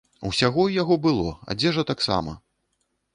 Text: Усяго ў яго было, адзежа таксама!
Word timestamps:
Усяго 0.29 0.59
ў 0.67 0.79
яго 0.81 0.95
было, 1.03 1.33
адзежа 1.55 1.83
таксама! 1.91 2.33